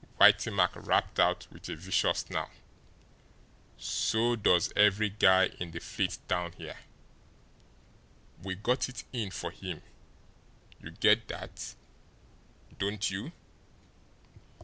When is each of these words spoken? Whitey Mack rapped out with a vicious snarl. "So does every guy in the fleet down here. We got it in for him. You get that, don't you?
Whitey 0.19 0.51
Mack 0.51 0.71
rapped 0.75 1.19
out 1.19 1.45
with 1.51 1.69
a 1.69 1.75
vicious 1.75 2.21
snarl. 2.25 2.49
"So 3.77 4.35
does 4.35 4.73
every 4.75 5.09
guy 5.09 5.49
in 5.59 5.69
the 5.69 5.79
fleet 5.79 6.17
down 6.27 6.53
here. 6.53 6.79
We 8.41 8.55
got 8.55 8.89
it 8.89 9.03
in 9.13 9.29
for 9.29 9.51
him. 9.51 9.83
You 10.81 10.89
get 10.89 11.27
that, 11.27 11.75
don't 12.79 13.11
you? 13.11 13.31